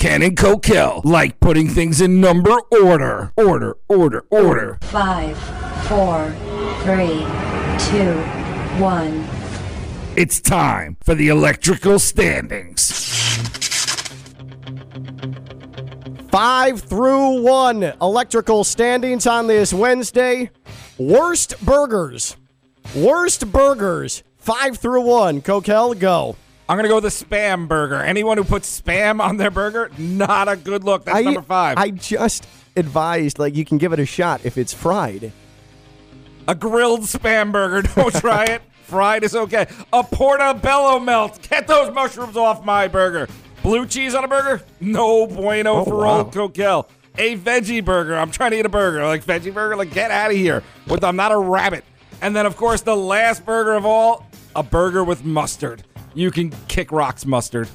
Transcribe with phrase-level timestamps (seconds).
[0.00, 3.34] Ken and Coquel like putting things in number order.
[3.36, 4.78] Order, order, order.
[4.80, 5.36] Five,
[5.88, 6.34] four,
[6.84, 7.26] three,
[7.90, 8.14] two,
[8.82, 9.28] one.
[10.16, 12.90] It's time for the electrical standings.
[16.30, 20.50] Five through one electrical standings on this Wednesday.
[20.96, 22.38] Worst burgers.
[22.96, 24.22] Worst burgers.
[24.38, 25.42] Five through one.
[25.42, 26.36] Coquel, go.
[26.70, 27.96] I'm gonna go with the spam burger.
[27.96, 31.04] Anyone who puts spam on their burger, not a good look.
[31.04, 31.78] That's I, number five.
[31.78, 35.32] I just advised like you can give it a shot if it's fried.
[36.46, 37.82] a grilled spam burger.
[37.96, 38.62] Don't try it.
[38.84, 39.66] Fried is okay.
[39.92, 41.40] A portobello melt.
[41.48, 43.28] Get those mushrooms off my burger.
[43.64, 44.62] Blue cheese on a burger?
[44.80, 46.18] No bueno Oh, for wow.
[46.18, 46.88] old Coquel.
[47.18, 48.16] A veggie burger.
[48.16, 49.04] I'm trying to eat a burger.
[49.04, 49.74] Like veggie burger.
[49.76, 50.62] Like get out of here.
[50.86, 51.84] With I'm not a rabbit.
[52.22, 55.82] And then of course the last burger of all, a burger with mustard.
[56.14, 57.68] You can kick rocks mustard.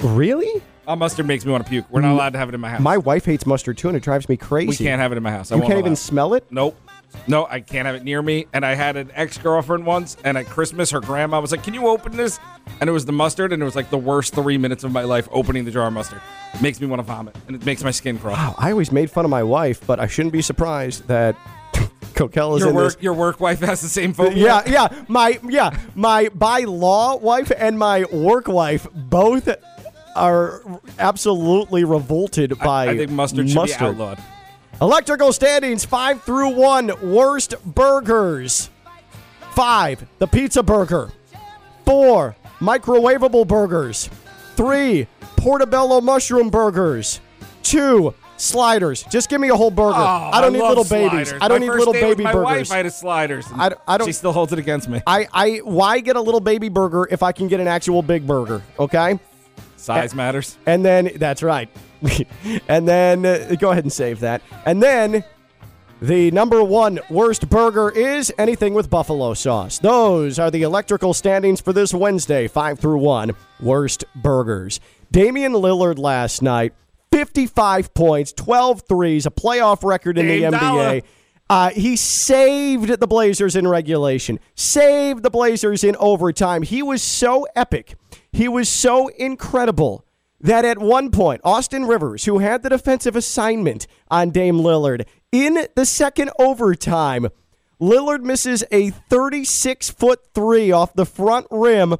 [0.00, 0.62] Really?
[0.86, 1.84] Uh, mustard makes me want to puke.
[1.90, 2.80] We're not allowed to have it in my house.
[2.80, 4.68] My wife hates mustard too, and it drives me crazy.
[4.68, 5.50] we can't have it in my house.
[5.50, 5.96] I You won't can't allow even it.
[5.96, 6.44] smell it.
[6.50, 6.78] Nope.
[7.26, 8.46] No, I can't have it near me.
[8.52, 11.72] And I had an ex girlfriend once, and at Christmas, her grandma was like, Can
[11.74, 12.38] you open this?
[12.80, 15.02] And it was the mustard, and it was like the worst three minutes of my
[15.02, 16.20] life opening the jar of mustard.
[16.54, 18.34] It makes me want to vomit, and it makes my skin crawl.
[18.34, 21.36] Wow, I always made fun of my wife, but I shouldn't be surprised that
[22.16, 23.02] Coquel is Your in work, this.
[23.02, 24.62] your work wife has the same phobia.
[24.66, 25.04] Yeah, yeah.
[25.06, 29.48] My yeah, my by law wife and my work wife both
[30.16, 30.62] are
[30.98, 34.18] absolutely revolted by I think mustard should be outlawed.
[34.80, 36.90] Electrical standings five through one.
[37.02, 38.70] Worst burgers.
[39.54, 41.10] Five, the pizza burger.
[41.84, 44.10] Four, microwavable burgers.
[44.54, 45.06] Three,
[45.36, 47.20] portobello mushroom burgers.
[47.62, 49.02] Two, sliders.
[49.04, 49.96] Just give me a whole burger.
[49.96, 51.32] Oh, I don't need love little babies.
[51.40, 52.44] I don't My need little baby my burgers.
[52.68, 53.46] Wife, I had sliders.
[53.50, 55.00] and I I don't- She still holds it against me.
[55.06, 58.26] I, I, why get a little baby burger if I can get an actual big
[58.26, 58.62] burger?
[58.78, 59.18] Okay.
[59.76, 60.56] Size matters.
[60.66, 61.68] And then that's right.
[62.68, 64.42] and then uh, go ahead and save that.
[64.64, 65.22] And then
[66.02, 69.78] the number one worst burger is anything with buffalo sauce.
[69.78, 73.32] Those are the electrical standings for this Wednesday, five through one.
[73.60, 74.80] Worst burgers.
[75.10, 76.74] Damian Lillard last night,
[77.12, 81.02] 55 points, 12 threes, a playoff record in the NBA.
[81.48, 86.62] Uh, he saved the Blazers in regulation, saved the Blazers in overtime.
[86.62, 87.94] He was so epic.
[88.32, 90.04] He was so incredible
[90.40, 95.66] that at one point, Austin Rivers, who had the defensive assignment on Dame Lillard, in
[95.74, 97.28] the second overtime,
[97.80, 101.96] Lillard misses a 36 foot three off the front rim,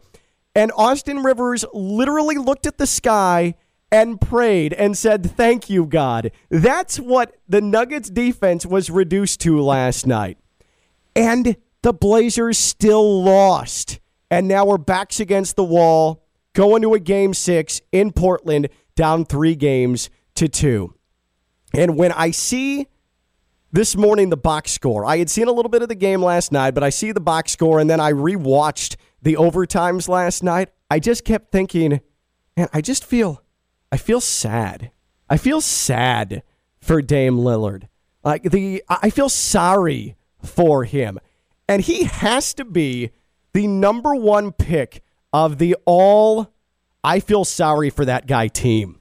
[0.55, 3.55] and Austin Rivers literally looked at the sky
[3.91, 6.33] and prayed and said, Thank you, God.
[6.51, 10.39] That's what the Nuggets defense was reduced to last night.
[11.15, 14.01] And the Blazers still lost.
[14.31, 19.25] And now we're backs against the wall, going to a game six in Portland, down
[19.25, 20.95] three games to two.
[21.73, 22.89] And when I see
[23.73, 26.51] this morning the box score, I had seen a little bit of the game last
[26.51, 30.71] night, but I see the box score and then I rewatched the overtimes last night.
[30.91, 32.01] I just kept thinking,
[32.57, 33.43] man, I just feel,
[33.97, 34.91] I feel sad.
[35.31, 36.43] I feel sad
[36.83, 37.89] for Dame Lillard.
[38.23, 41.19] Like the, I feel sorry for him,
[41.67, 43.13] and he has to be
[43.55, 45.03] the number one pick
[45.33, 46.53] of the all.
[47.03, 49.01] I feel sorry for that guy team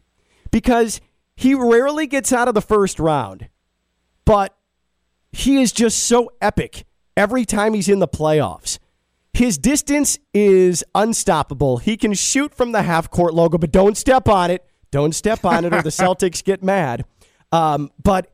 [0.49, 1.01] because
[1.35, 3.49] he rarely gets out of the first round,
[4.23, 4.55] but
[5.33, 6.85] he is just so epic
[7.17, 8.79] every time he's in the playoffs.
[9.33, 11.79] His distance is unstoppable.
[11.79, 14.65] He can shoot from the half court logo, but don't step on it.
[14.95, 17.03] Don't step on it, or the Celtics get mad.
[17.51, 18.33] Um, but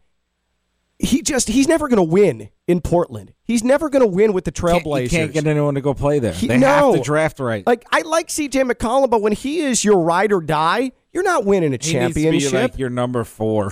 [1.00, 3.34] he just, he's never going to win in Portland.
[3.44, 5.10] He's never going to win with the Can't- Trailblazers.
[5.10, 6.34] can't get anyone to go play there.
[6.34, 7.66] He- they have to draft right.
[7.66, 11.46] Like, I like CJ McCollum, but when he is your ride or die, you're not
[11.46, 12.32] winning a he championship.
[12.32, 13.72] needs to be like your number four,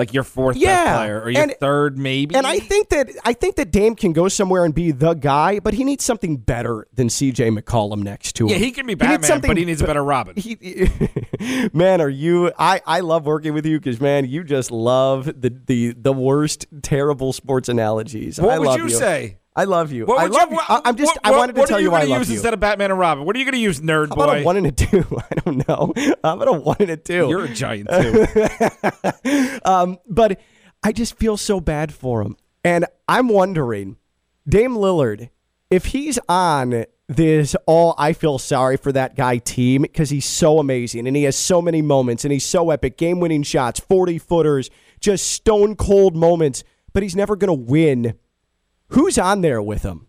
[0.00, 2.34] like your fourth Yeah, best player, or your and- third maybe.
[2.34, 5.60] And I think that I think that Dame can go somewhere and be the guy,
[5.60, 8.50] but he needs something better than CJ McCollum next to him.
[8.52, 10.34] yeah, he can be Batman, something but he needs a better Robin.
[10.36, 10.56] He,
[11.72, 12.50] man, are you?
[12.58, 16.66] I I love working with you because man, you just love the the the worst
[16.82, 18.40] terrible sports analogies.
[18.40, 19.36] What I would love you say?
[19.60, 20.06] I love you.
[20.06, 20.62] What I love you, you.
[20.68, 21.14] I- I'm just.
[21.16, 22.90] What, I wanted to what tell are you, you I gonna use instead of Batman
[22.90, 23.24] and Robin?
[23.24, 24.44] What are you going to use, nerd How about a boy?
[24.44, 25.04] one and a two?
[25.30, 25.92] I don't know.
[26.24, 27.28] How about a one and a two?
[27.28, 27.88] You're a giant
[29.24, 29.60] too.
[29.64, 30.40] Um, but
[30.82, 32.36] I just feel so bad for him.
[32.64, 33.96] And I'm wondering,
[34.48, 35.28] Dame Lillard,
[35.70, 40.60] if he's on this all I feel sorry for that guy team because he's so
[40.60, 44.18] amazing and he has so many moments and he's so epic, game winning shots, 40
[44.18, 44.70] footers,
[45.00, 46.62] just stone cold moments,
[46.92, 48.14] but he's never going to win.
[48.90, 50.06] Who's on there with him?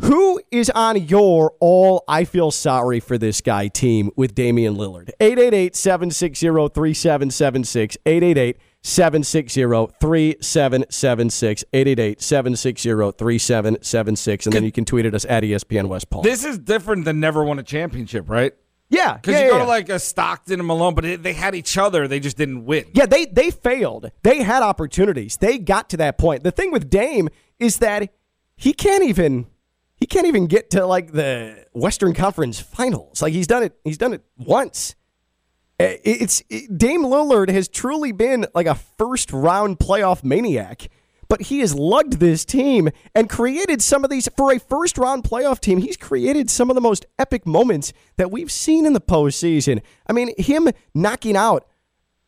[0.00, 5.10] Who is on your all I feel sorry for this guy team with Damian Lillard?
[5.20, 7.98] 888 760 3776.
[8.06, 9.60] 888 760
[10.00, 11.64] 3776.
[11.74, 12.88] 888 760
[13.18, 14.46] 3776.
[14.46, 16.22] And then you can tweet at us at ESPN West Palm.
[16.22, 18.54] This is different than never won a championship, right?
[18.90, 19.14] Yeah.
[19.14, 21.54] Because yeah, you go yeah, to like a Stockton and Malone, but it, they had
[21.54, 22.06] each other.
[22.06, 22.84] They just didn't win.
[22.92, 24.10] Yeah, they they failed.
[24.22, 25.36] They had opportunities.
[25.38, 26.42] They got to that point.
[26.42, 27.28] The thing with Dame
[27.58, 28.12] is that
[28.56, 29.46] he can't even
[29.96, 33.22] he can't even get to like the Western Conference Finals.
[33.22, 33.78] Like he's done it.
[33.84, 34.96] He's done it once.
[35.78, 40.88] It's it, Dame Lillard has truly been like a first round playoff maniac.
[41.30, 45.22] But he has lugged this team and created some of these for a first round
[45.22, 45.78] playoff team.
[45.78, 49.80] He's created some of the most epic moments that we've seen in the postseason.
[50.08, 51.68] I mean, him knocking out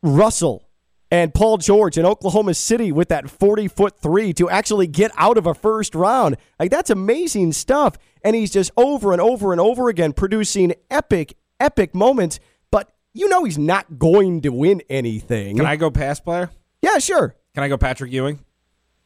[0.05, 0.69] Russell
[1.11, 5.37] and Paul George in Oklahoma City with that 40 foot three to actually get out
[5.37, 6.37] of a first round.
[6.61, 7.99] Like, that's amazing stuff.
[8.23, 12.39] And he's just over and over and over again producing epic, epic moments.
[12.71, 15.57] But you know he's not going to win anything.
[15.57, 16.51] Can I go past player?
[16.83, 17.35] yeah, sure.
[17.55, 18.39] Can I go Patrick Ewing?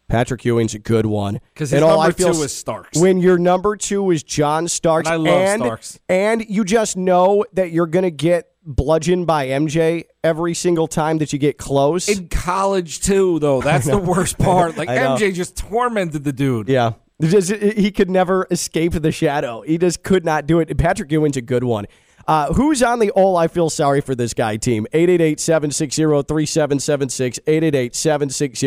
[0.08, 1.40] Patrick Ewing's a good one.
[1.54, 2.98] 'Cause his And all number I feel two is Starks.
[2.98, 5.98] When your number two is John Starks, And I love and, Starks.
[6.08, 11.18] and you just know that you're going to get bludgeoned by MJ every single time
[11.18, 12.08] that you get close.
[12.08, 13.60] In college too, though.
[13.62, 14.76] That's the worst part.
[14.76, 16.68] Like MJ just tormented the dude.
[16.68, 16.92] Yeah.
[17.20, 19.62] Just, he could never escape the shadow.
[19.62, 20.76] He just could not do it.
[20.76, 21.86] Patrick Ewing's a good one.
[22.26, 24.86] Uh, who's on the all I feel sorry for this guy team?
[24.92, 27.38] 888 760 3776.
[27.46, 28.66] 888 760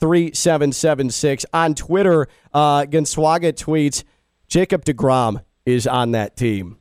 [0.00, 1.46] 3776.
[1.52, 4.04] On Twitter, uh, Genswaga tweets
[4.48, 6.78] Jacob DeGrom is on that team.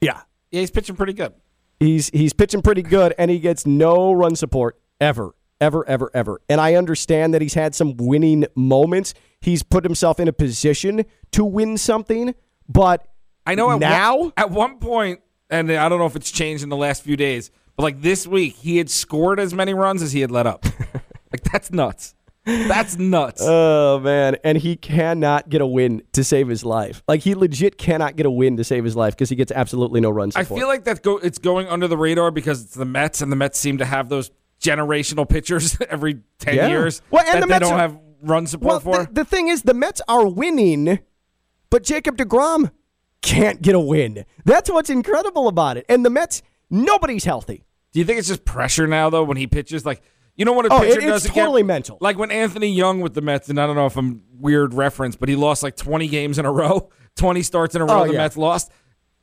[0.00, 0.20] Yeah.
[0.50, 1.32] Yeah, he's pitching pretty good.
[1.78, 6.40] He's he's pitching pretty good, and he gets no run support ever, ever, ever, ever.
[6.48, 9.14] And I understand that he's had some winning moments.
[9.40, 12.34] He's put himself in a position to win something,
[12.68, 13.06] but
[13.46, 14.16] I know at now.
[14.18, 15.20] one, at one point,
[15.50, 18.26] and I don't know if it's changed in the last few days, but like this
[18.26, 20.64] week, he had scored as many runs as he had let up.
[21.32, 22.14] like that's nuts.
[22.46, 23.42] That's nuts.
[23.44, 27.02] Oh man, and he cannot get a win to save his life.
[27.06, 30.00] Like he legit cannot get a win to save his life because he gets absolutely
[30.00, 32.86] no run I feel like that go it's going under the radar because it's the
[32.86, 34.30] Mets, and the Mets seem to have those
[34.60, 36.68] generational pitchers every ten Yeah.
[36.68, 39.04] years Well, and that the they Mets don't are- have run support well, for.
[39.04, 40.98] the, the thing is, the Mets are winning,
[41.70, 42.70] but Jacob DeGrom
[43.22, 44.24] can't get a win.
[44.44, 45.86] That's what's incredible about it.
[45.88, 47.64] And the Mets, nobody's healthy.
[47.92, 49.84] Do you think it's just pressure now though when he pitches?
[49.84, 50.02] Like
[50.36, 51.98] you know what a Oh, pitcher it- does it's totally mental.
[52.00, 55.16] Like when Anthony Young with the Mets, and I don't know if I'm weird reference,
[55.16, 58.00] but he lost like 20 games in a row, 20 starts in a oh, row.
[58.02, 58.18] Oh, the yeah.
[58.20, 58.70] Mets lost.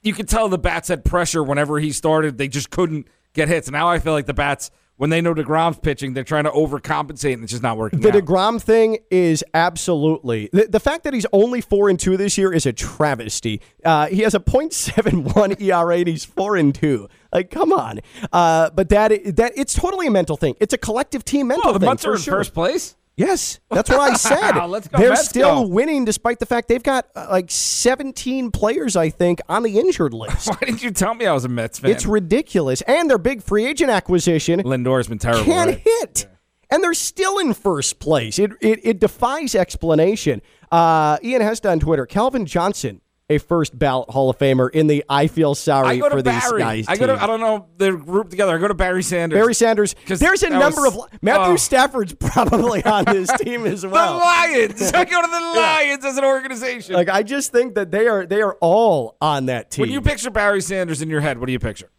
[0.03, 2.37] You could tell the bats had pressure whenever he started.
[2.37, 3.71] They just couldn't get hits.
[3.71, 7.33] Now I feel like the bats, when they know Degrom's pitching, they're trying to overcompensate,
[7.33, 8.01] and it's just not working.
[8.01, 8.15] The out.
[8.15, 12.51] DeGrom thing is absolutely the, the fact that he's only four and two this year
[12.51, 13.61] is a travesty.
[13.85, 17.07] Uh, he has a .71 ERA and he's four and two.
[17.31, 17.99] Like, come on.
[18.33, 20.55] Uh, but that that it's totally a mental thing.
[20.59, 21.69] It's a collective team mental thing.
[21.69, 21.89] oh, the thing.
[21.89, 22.33] Mets are in sure.
[22.35, 22.95] first place.
[23.17, 24.51] Yes, that's what I said.
[24.53, 25.67] Go, They're Mets still go.
[25.67, 30.13] winning despite the fact they've got uh, like 17 players, I think, on the injured
[30.13, 30.47] list.
[30.49, 31.89] Why didn't you tell me I was a Mets fan?
[31.91, 32.81] it's ridiculous.
[32.83, 35.45] And their big free agent acquisition Lindor's been terrible.
[35.45, 35.81] can't right?
[35.83, 36.27] hit.
[36.69, 38.37] And they're still in first place.
[38.37, 40.41] It, it, it defies explanation.
[40.71, 45.03] Uh, Ian Hesta on Twitter, Calvin Johnson, a first ballot Hall of Famer in the
[45.09, 46.85] I feel sorry I for to these guys.
[46.87, 47.13] I go to.
[47.13, 47.23] team.
[47.23, 47.67] I don't know.
[47.77, 48.55] They're grouped together.
[48.55, 49.37] I go to Barry Sanders.
[49.37, 49.95] Barry Sanders.
[50.07, 51.57] There's a number was- of Matthew oh.
[51.57, 54.19] Stafford's probably on this team as well.
[54.19, 54.25] the.
[54.25, 54.93] Lions.
[54.93, 56.95] I go to the Lions as an organization.
[56.95, 59.83] Like I just think that they are they are all on that team.
[59.83, 61.89] when you picture Barry Sanders in your head, what do you picture?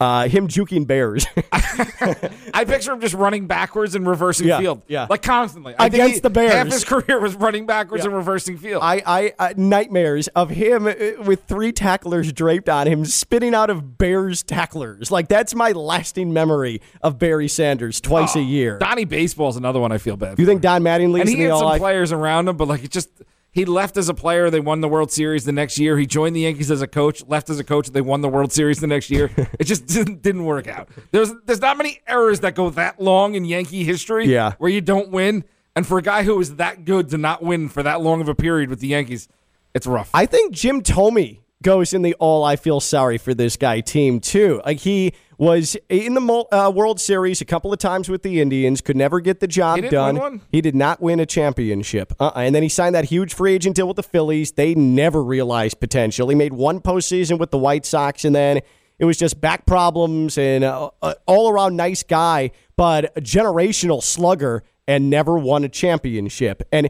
[0.00, 1.26] Uh, him juking bears
[2.52, 5.06] I picture him just running backwards and reversing Yeah, field, yeah.
[5.08, 6.52] like constantly I think Against he- the Bears.
[6.52, 8.08] Half his career was running backwards Yeah.
[8.08, 8.82] and reversing field.
[8.82, 10.92] I, I uh, nightmares of him uh,
[11.24, 15.10] with three tacklers draped on him, spitting out of Bears tacklers.
[15.10, 18.78] Like that's my lasting memory of Barry Sanders twice a year.
[18.78, 20.38] Donnie Baseball is another one I feel bad.
[20.38, 20.50] you for.
[20.50, 22.90] think Don Mattingly's and he the had some I- players around him, but like it
[22.90, 23.08] just
[23.56, 24.50] he left as a player.
[24.50, 25.96] They won the World Series the next year.
[25.96, 27.24] He joined the Yankees as a coach.
[27.26, 27.88] Left as a coach.
[27.88, 29.30] They won the World Series the next year.
[29.58, 30.90] it just didn't, didn't work out.
[31.10, 34.26] There's there's not many errors that go that long in Yankee history.
[34.26, 34.52] Yeah.
[34.58, 35.42] where you don't win.
[35.74, 38.28] And for a guy who was that good to not win for that long of
[38.28, 39.26] a period with the Yankees,
[39.72, 40.10] it's rough.
[40.12, 44.20] I think Jim Thome goes in the all I feel sorry for this guy team
[44.20, 44.60] too.
[44.64, 48.80] Like he was in the uh, World Series a couple of times with the Indians,
[48.80, 50.40] could never get the job He done.
[50.50, 52.12] He did not win a championship.
[52.18, 52.38] Uh-uh.
[52.38, 54.52] And then he signed that huge free agent deal with the Phillies.
[54.52, 56.28] They never realized potential.
[56.28, 58.60] He made one postseason with the White Sox, and then
[58.98, 64.02] it was just back problems and uh, uh, all around nice guy, but a generational
[64.02, 66.62] slugger and never won a championship.
[66.72, 66.88] And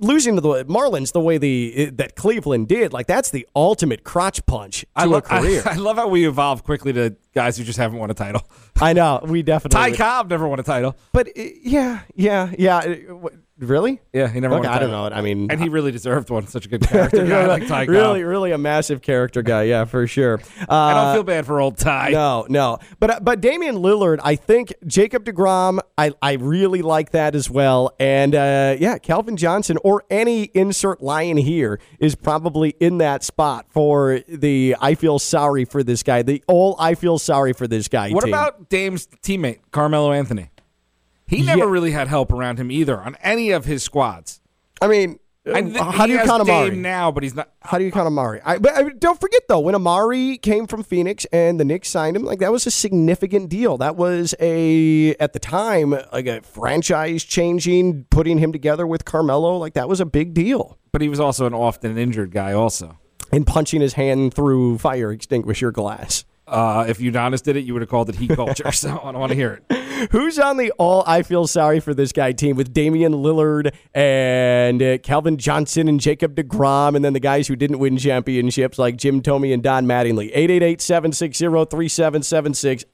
[0.00, 4.44] losing to the Marlins the way the that Cleveland did, like that's the ultimate crotch
[4.46, 5.62] punch to I, a career.
[5.66, 8.42] I, I love how we evolve quickly to guys who just haven't won a title.
[8.80, 9.76] I know we definitely.
[9.78, 9.98] Ty would.
[9.98, 10.96] Cobb never won a title.
[11.12, 12.94] But uh, yeah, yeah, yeah.
[13.60, 14.00] Uh, Really?
[14.12, 15.10] Yeah, he never Okay, won a I don't title.
[15.10, 15.16] know.
[15.16, 16.46] I mean, And he really deserved one.
[16.46, 17.88] Such a good character guy like Ty Cobb.
[17.88, 19.64] really, really a massive character guy.
[19.64, 20.40] Yeah, for sure.
[20.60, 22.10] Uh, I don't feel bad for old Ty.
[22.10, 22.78] No, no.
[23.00, 27.94] But but Damian Lillard, I think Jacob DeGrom, I, I really like that as well.
[27.98, 33.66] And uh, yeah, Calvin Johnson or any insert lion here is probably in that spot
[33.70, 36.22] for the I feel sorry for this guy.
[36.22, 38.10] The all I feel sorry for this guy.
[38.10, 38.32] What team.
[38.34, 40.50] about Dame's teammate, Carmelo Anthony?
[41.28, 41.70] He never Yeah.
[41.70, 44.40] really had help around him either on any of his squads.
[44.82, 46.76] I mean, I uh, how do you count Amar'e?
[46.76, 47.50] Now, but he's not.
[47.62, 48.40] How do you count Amar'e?
[48.44, 52.16] I, but I, don't forget though, when Amar'e came from Phoenix and the Knicks signed
[52.16, 53.78] him, like that was a significant deal.
[53.78, 59.56] That was a at the time like a franchise changing, putting him together with Carmelo.
[59.56, 60.76] Like that was a big deal.
[60.92, 62.52] But he was also an often injured guy.
[62.52, 62.98] Also,
[63.32, 66.24] And punching his hand through fire extinguisher glass.
[66.46, 68.70] uh, if Udonis did it, you would have called it heat culture.
[68.72, 69.78] so I don't want to hear it.
[70.10, 74.82] Who's on the all I feel sorry for this guy team with Damian Lillard and
[74.82, 78.96] uh, Calvin Johnson and Jacob DeGrom and then the guys who didn't win championships like
[78.96, 80.34] Jim Thome and Don Mattingly.
[80.34, 82.84] 888-760-3776.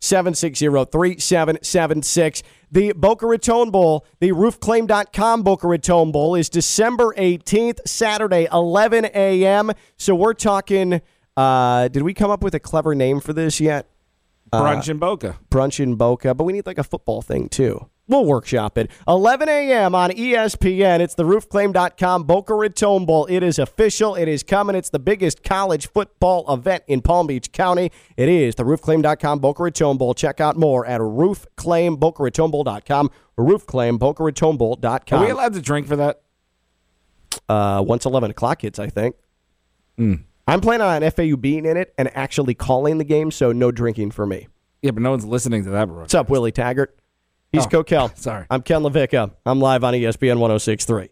[0.00, 2.42] 888-760-3776.
[2.70, 9.72] The Boca Raton Bowl, the roofclaim.com Boca Raton Bowl is December 18th, Saturday, 11 a.m.
[9.98, 11.02] So we're talking,
[11.36, 13.91] uh, did we come up with a clever name for this yet?
[14.52, 15.38] Brunch in Boca.
[15.50, 17.88] brunch in Boca, but we need like a football thing too.
[18.08, 18.90] We'll workshop it.
[19.08, 19.94] 11 a.m.
[19.94, 21.00] on ESPN.
[21.00, 23.24] It's the roofclaim.com Boca Raton Bowl.
[23.26, 24.14] It is official.
[24.16, 24.76] It is coming.
[24.76, 27.90] It's the biggest college football event in Palm Beach County.
[28.16, 30.12] It is the roofclaim.com Boca Raton Bowl.
[30.14, 33.10] Check out more at roofclaimboca.com.
[33.38, 35.22] Roofclaimboca.com.
[35.22, 36.20] Are we allowed to drink for that?
[37.48, 39.14] uh, once 11 o'clock hits, I think.
[39.96, 40.14] Hmm.
[40.46, 44.10] I'm planning on FAU being in it and actually calling the game, so no drinking
[44.10, 44.48] for me.
[44.82, 45.86] Yeah, but no one's listening to that.
[45.86, 46.00] Bro.
[46.00, 46.98] What's up, Willie Taggart?
[47.52, 48.12] He's Oh, Coquel.
[48.18, 48.46] sorry.
[48.50, 49.32] I'm Ken LaVicka.
[49.46, 51.10] I'm live on ESPN 1063.